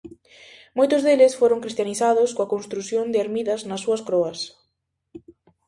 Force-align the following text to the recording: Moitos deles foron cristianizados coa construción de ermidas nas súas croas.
Moitos 0.77 1.01
deles 1.05 1.37
foron 1.39 1.61
cristianizados 1.63 2.29
coa 2.35 2.51
construción 2.53 3.05
de 3.09 3.21
ermidas 3.25 3.61
nas 3.69 3.83
súas 3.85 4.01
croas. 4.07 4.39